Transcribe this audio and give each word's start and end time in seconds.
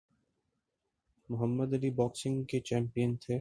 محمد 1.29 1.73
Ali 1.73 1.89
boxing 1.89 2.43
کے 2.43 2.59
champion 2.59 3.15
تھے۔ 3.15 3.29